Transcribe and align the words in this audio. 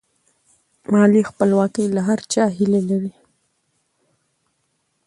مالي 0.91 1.21
خپلواکي 1.29 1.83
د 1.95 1.97
هر 2.07 2.19
چا 2.33 2.45
هیله 2.57 2.81
ده. 2.89 2.99